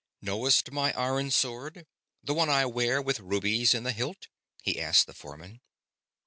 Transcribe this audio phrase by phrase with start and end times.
[0.19, 1.85] "Knowst my iron sword,
[2.23, 4.29] the one I wear, with rubies in the hilt?"
[4.63, 5.61] he asked the foreman.